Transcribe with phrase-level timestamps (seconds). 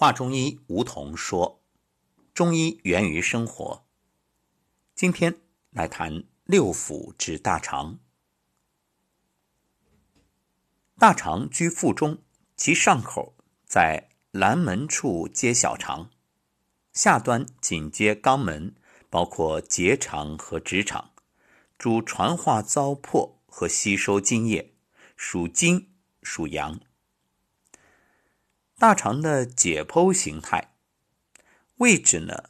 [0.00, 1.62] 华中医吴桐说
[2.32, 3.84] ：“中医源于生活。”
[4.96, 5.42] 今天
[5.72, 7.98] 来谈六腑之大肠。
[10.98, 12.22] 大肠居腹中，
[12.56, 13.36] 其上口
[13.66, 16.08] 在阑门处接小肠，
[16.94, 18.74] 下端紧接肛门，
[19.10, 21.12] 包括结肠和直肠，
[21.76, 24.72] 主传化糟粕和吸收津液，
[25.14, 25.90] 属金，
[26.22, 26.80] 属阳。
[28.80, 30.72] 大肠的解剖形态
[31.76, 32.44] 位置呢，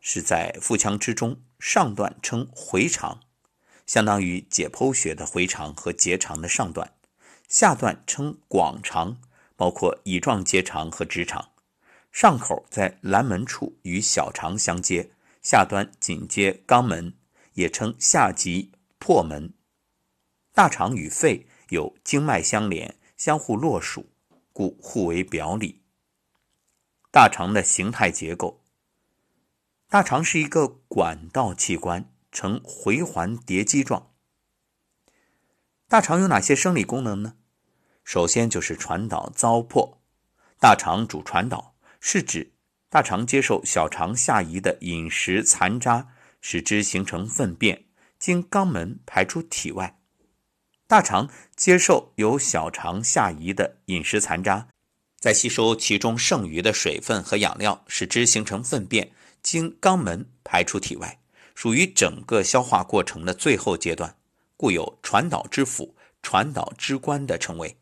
[0.00, 3.20] 是在腹腔之中，上段称回肠，
[3.86, 6.88] 相当于解剖学的回肠和结肠的上段；
[7.46, 9.20] 下段称广肠，
[9.54, 11.50] 包括乙状结肠和直肠。
[12.10, 15.10] 上口在阑门处与小肠相接，
[15.42, 17.12] 下端紧接肛门，
[17.52, 19.52] 也称下极破门。
[20.54, 24.06] 大肠与肺有经脉相连，相互络属。
[24.56, 25.82] 故互为表里。
[27.10, 28.64] 大肠的形态结构，
[29.86, 34.14] 大肠是一个管道器官，呈回环叠积状。
[35.88, 37.36] 大肠有哪些生理功能呢？
[38.02, 39.98] 首先就是传导糟粕。
[40.58, 42.54] 大肠主传导，是指
[42.88, 47.84] 大肠接受小肠下移的饮食残渣，使之形成粪便，
[48.18, 49.95] 经肛门排出体外。
[50.88, 54.68] 大肠接受由小肠下移的饮食残渣，
[55.18, 59.10] 再吸收其中剩余的水分和养料，使之形成粪便，
[59.42, 61.18] 经肛门排出体外，
[61.56, 64.16] 属于整个消化过程的最后阶段，
[64.56, 65.92] 故有“传导之腑
[66.22, 67.76] ”“传导之官”的称谓。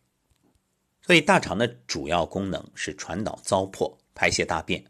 [1.02, 4.82] 所以，大肠的主要功能是传导糟粕、排泄大便。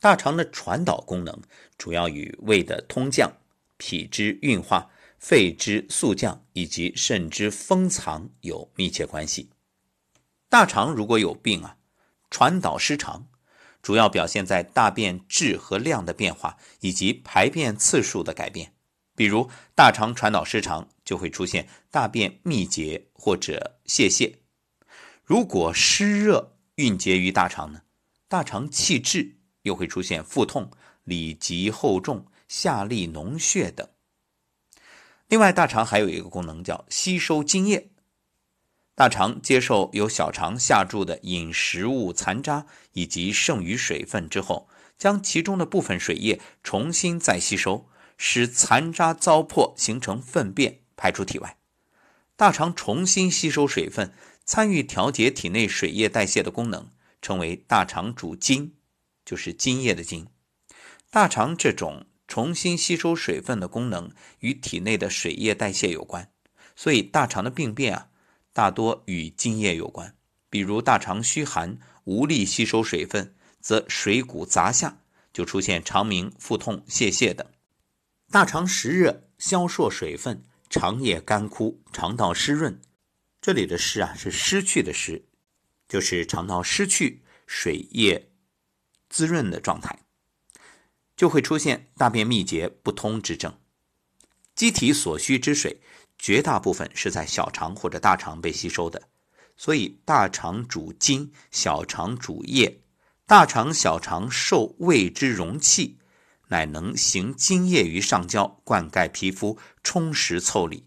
[0.00, 1.40] 大肠的传导功能
[1.76, 3.32] 主要与胃的通降、
[3.76, 4.90] 脾之运化。
[5.18, 9.50] 肺之速降以及肾之封藏有密切关系。
[10.48, 11.76] 大肠如果有病啊，
[12.30, 13.28] 传导失常，
[13.82, 18.74] 主要表现在大便质和量的变化以及排便次数的改变。
[19.14, 24.36] 比如大肠传导失常，就会出现大便秘结或者泄泻。
[25.24, 27.82] 如果湿热蕴结于大肠呢，
[28.28, 30.70] 大肠气滞，又会出现腹痛、
[31.02, 33.88] 里急后重、下利脓血等。
[35.28, 37.90] 另外，大肠还有一个功能叫吸收津液。
[38.94, 51.58] 大肠接受由小肠下注的饮食物残渣以及剩余水分之后，将其中的部分水液重新再吸收，使残渣糟粕形成粪便排出体外。
[52.34, 54.14] 大肠重新吸收水分，
[54.46, 56.88] 参与调节体内水液代谢的功能，
[57.20, 58.74] 称为大肠主津，
[59.26, 60.26] 就是津液的津。
[61.10, 62.06] 大肠这种。
[62.28, 66.30] 重新吸收水分的功能与体内的水液代谢有关，
[66.76, 68.10] 所以大肠的病变啊，
[68.52, 70.14] 大多与津液有关。
[70.50, 75.00] 比如大肠虚寒，无力吸收水分，则水谷杂下，
[75.32, 77.46] 就出现肠鸣、腹痛、泄泻等。
[78.30, 82.80] 大肠实热，消烁水分，肠液干枯，肠道湿润。
[83.40, 85.24] 这里的湿啊，是失去的湿，
[85.88, 88.30] 就是肠道失去水液
[89.08, 89.98] 滋润的状态。
[91.18, 93.52] 就会出现大便秘结不通之症。
[94.54, 95.80] 机体所需之水，
[96.16, 99.08] 绝大部分是在小肠或者大肠被吸收的，
[99.56, 102.80] 所以大肠主津，小肠主液。
[103.26, 105.98] 大肠、小肠受胃之容器，
[106.46, 110.86] 乃能行津液于上焦，灌溉皮肤，充实腠理。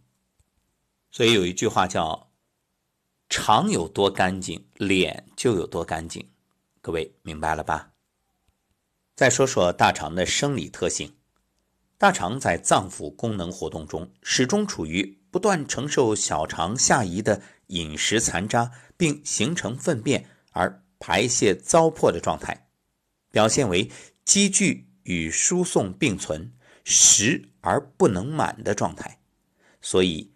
[1.11, 2.31] 所以有一句话叫
[3.29, 6.29] “肠有多干净，脸就有多干净”。
[6.81, 7.90] 各位明白了吧？
[9.21, 11.13] 再说说大肠的生理特性，
[11.99, 22.67] 大肠在脏腑功能活动中，始终处于不断承受小肠下移的饮食残渣，并形成粪便而排泄糟粕的状态，
[23.29, 23.91] 表现为
[24.25, 26.51] 积聚与输送并存、
[26.83, 29.19] 实而不能满的状态。
[29.83, 30.31] 所以，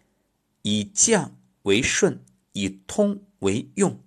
[0.62, 4.00] 以降为顺，以通为用。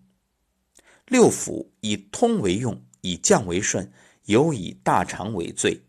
[1.06, 3.92] 六腑以通为用，以降为顺。
[4.30, 5.88] 尤以大肠为最，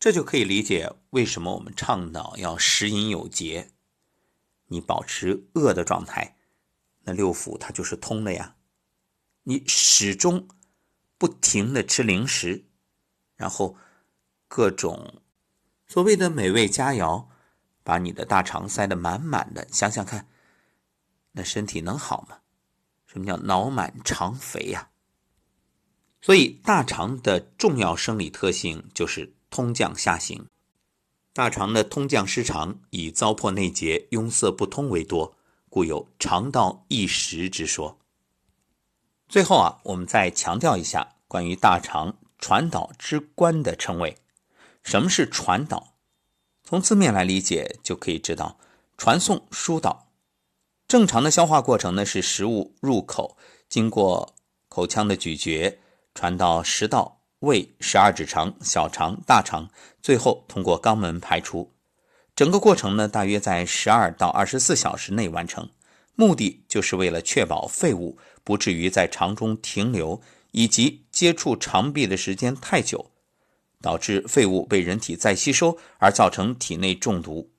[0.00, 3.70] 这就可以理解为什么我们倡导要食饮有节。
[4.66, 6.36] 你保持饿的状态，
[7.02, 8.56] 那六腑它就是通的呀。
[9.44, 10.48] 你始终
[11.16, 12.64] 不停的吃零食，
[13.36, 13.76] 然后
[14.48, 15.22] 各种
[15.86, 17.28] 所谓的美味佳肴，
[17.84, 20.26] 把你的大肠塞得满满的，想想看，
[21.30, 22.40] 那身体能好吗？
[23.06, 24.90] 什么叫脑满肠肥呀？
[26.20, 30.46] 所以，大肠的重要生理特性就是通降下行。
[31.32, 35.36] 大肠的通降失常，以糟粕内结、壅塞不通为多，
[35.70, 37.98] 故有肠道易食之说。
[39.28, 44.16] 最后啊，我们再强调一下关于大肠传导之官的称谓。
[44.82, 45.94] 什么是传导？
[46.64, 48.58] 从字面来理解，就可以知道
[48.96, 50.08] 传送、疏导。
[50.88, 53.36] 正常的消化过程呢，是食物入口，
[53.68, 54.34] 经过
[54.68, 55.78] 口腔的咀嚼，
[56.18, 59.70] 传到食道、胃、十二指肠、小肠、大肠，
[60.02, 61.72] 最后通过肛门排出。
[62.34, 65.70] 整个过程呢，大约在十二到二十四小时内完成。
[66.16, 70.20] 目的就是为了确保废物不至于在肠中停留，
[70.50, 73.12] 以及接触肠壁的时间太久，
[73.80, 77.52] 导致废物被人体再吸收而造成体内中毒。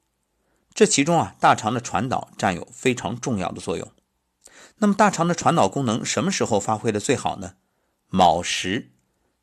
[0.74, 3.90] 这其中啊，大肠的传导占有非常重要的作用。
[4.80, 7.54] 那么，大肠的传导功能什么时候发挥的最好呢？
[8.10, 8.92] 卯时，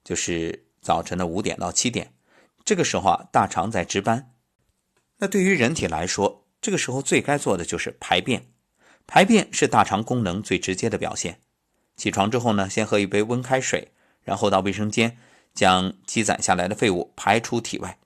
[0.05, 2.13] 就是早晨的五点到七点，
[2.65, 4.35] 这个时候啊，大肠在值班。
[5.19, 8.49] 那对于人体来说，这个时候最该做的就是排便。
[9.07, 11.41] 排便是大肠功能最直接的表现。
[11.97, 13.93] 起床之后呢，先喝一杯温开水，
[14.23, 15.17] 然后到卫生间
[15.55, 17.99] 将积攒下来的废物排出体外。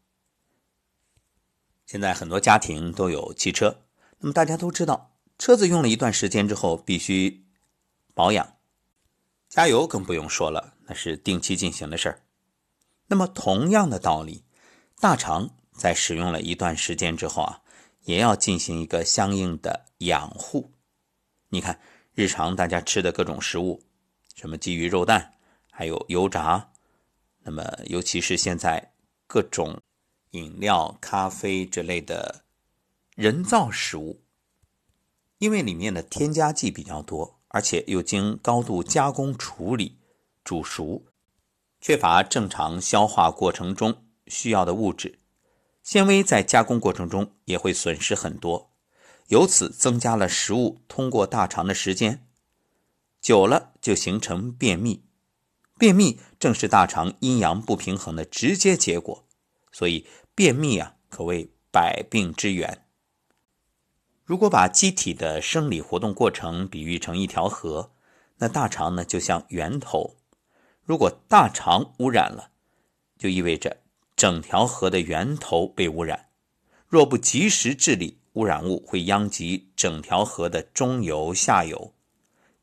[1.87, 3.83] 现在很多家庭都有汽车，
[4.19, 7.47] 那么大家都知道，车子用了一段时间之后必须
[8.13, 8.57] 保养，
[9.51, 12.23] 加油更不用说了，那是定期进行的事儿。
[13.09, 14.45] 那么同样的道理，
[15.01, 17.61] 大肠在使用了一段时间之后啊，
[18.05, 20.71] 也要进行一个相应的养护。
[21.49, 21.81] 你看，
[22.15, 23.83] 日常大家吃的各种食物，
[24.37, 25.35] 什么鸡鱼肉蛋，
[25.69, 26.71] 还有油炸，
[27.43, 28.93] 那么尤其是现在
[29.27, 29.83] 各种
[30.31, 32.45] 饮料、咖啡之类的
[33.17, 34.23] 人造食物，
[35.39, 39.99] 因为里面的添加剂比较多，而且又经高度加工处理、
[40.45, 41.05] 煮熟，
[41.81, 45.19] 缺乏正常消化过程中需要的物质，
[45.83, 48.71] 纤维在加工过程中也会损失很多。
[49.29, 52.27] 由此增加了食物通过大肠的时间，
[53.21, 55.05] 久了就形成便秘。
[55.79, 59.27] 便秘正是大肠阴阳不平衡的直接结果，
[59.73, 62.87] 所以便秘啊可谓百病之源。
[64.31, 67.91] 如果把机体的生理活动过程比喻成一条河，
[68.37, 70.19] 那大肠呢就像源头。
[70.85, 72.53] 如果大肠污染了，
[73.19, 73.79] 就意味着
[74.15, 76.29] 整条河的源头被污染。
[76.87, 81.93] 若不及时治理，污染物会殃及整条河的中游、下游，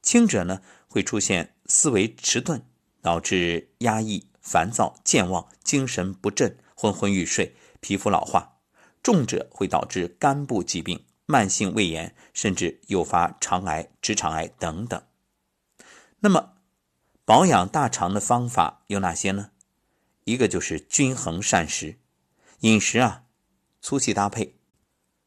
[0.02, 2.62] 轻者呢会出现思维迟钝，
[3.02, 8.56] 导致压抑、烦躁、健忘、精神不振、昏昏欲睡、皮肤老化；
[9.04, 15.04] 重者会导致肝部疾病、慢性胃炎，甚至诱发肠癌、直肠癌等等。
[16.22, 16.54] 那么，
[17.26, 19.52] 保养大肠的方法有哪些呢？
[20.24, 22.00] 一个就是均衡膳食，
[22.62, 23.26] 饮食啊
[23.82, 24.56] 粗细搭配。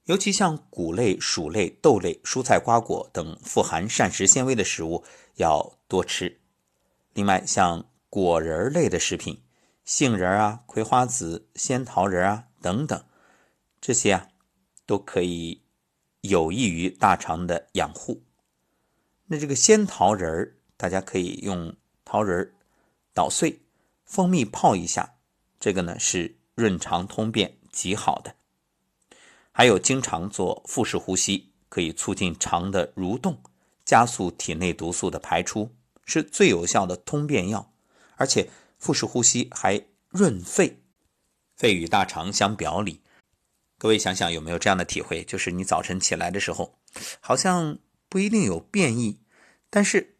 [0.06, 5.04] 尤其像谷类、薯类、豆类、蔬菜、瓜果等富含膳食纤维的食物
[5.36, 6.40] 要多吃。
[7.12, 9.42] 另外，像果仁类的食品，
[9.84, 13.04] 杏仁啊、葵花籽、仙桃仁啊等等，
[13.80, 14.28] 这些啊
[14.84, 15.62] 都可以
[16.22, 18.22] 有益于大肠的养护。
[19.26, 22.54] 那这个仙桃仁儿大家可以用桃仁儿
[23.14, 23.60] 捣碎，
[24.04, 25.14] 蜂蜜泡一下，
[25.58, 28.34] 这个呢是润肠通便极好的。
[29.52, 33.42] 还有经常做腹式呼吸，可以促进肠的蠕动，
[33.84, 35.74] 加速体内毒素的排出，
[36.04, 37.72] 是最有效的通便药。
[38.16, 40.82] 而且腹式呼吸还润肺，
[41.56, 43.00] 肺与大肠相表里。
[43.80, 45.24] 各位想想有没有这样的体会？
[45.24, 46.78] 就是你早晨起来的时候，
[47.18, 47.78] 好像
[48.10, 49.20] 不一定有便意，
[49.70, 50.18] 但是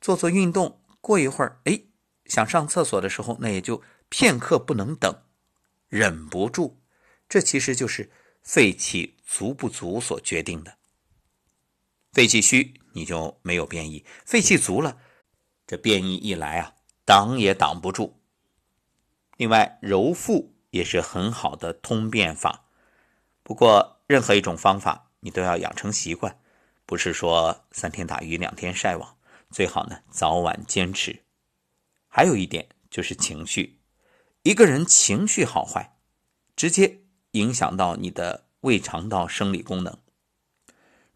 [0.00, 1.82] 做做运动，过一会儿，哎，
[2.26, 5.22] 想上厕所的时候，那也就片刻不能等，
[5.88, 6.80] 忍不住。
[7.28, 8.10] 这其实就是。
[8.42, 10.78] 肺气足不足所决定的，
[12.10, 14.96] 肺气虚你就没有便意，肺气足了，
[15.66, 16.72] 这便意一来啊，
[17.04, 18.18] 挡也挡不住。
[19.36, 22.69] 另外，揉腹也是很好的通便法。
[23.50, 26.38] 不过，任何一种方法你都要养成习惯，
[26.86, 29.16] 不是说三天打鱼两天晒网，
[29.50, 31.24] 最好呢早晚坚持。
[32.06, 33.80] 还有一点就是情绪，
[34.44, 35.96] 一个人情绪好坏，
[36.54, 37.00] 直接。
[37.32, 39.98] 影响到你的胃肠道生理功能。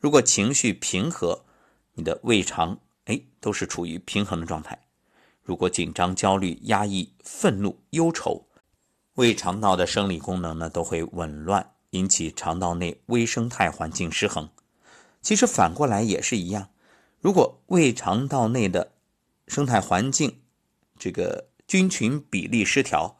[0.00, 1.45] 如果情绪平和，
[1.93, 4.87] 你的胃肠哎都是处于平衡的状态。
[5.41, 8.49] 如果紧张、焦虑、压抑、愤怒、忧愁，
[9.14, 14.51] 胃肠道的生理功能呢都会紊乱，引起肠道内微生态环境失衡。
[15.23, 16.71] 其实反过来也是一样，
[17.21, 18.93] 如果胃肠道内的
[19.47, 20.43] 生态环境
[20.99, 23.17] 这个菌群比例失调，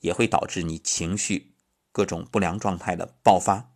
[0.00, 1.52] 也会导致你情绪。
[1.92, 3.70] 各种不良状态的爆发，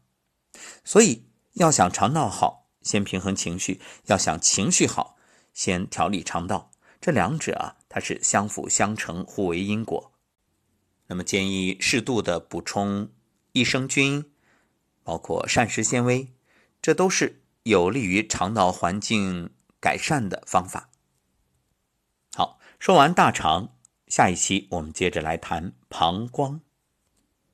[0.84, 5.16] 所以要想肠道好，先平衡情绪；要想情绪好，
[5.54, 6.70] 先调理肠道。
[7.00, 10.12] 这两者啊它是相辅相成、互为因果。
[11.06, 13.08] 那么建议适度的补充
[13.52, 14.29] 益生菌，
[15.10, 16.32] 包括膳食纤维，
[16.80, 19.50] 这都是有利于肠道环境
[19.80, 20.88] 改善的方法。
[22.36, 23.74] 好，说完大肠，
[24.06, 26.60] 下一期我们接着来谈膀胱。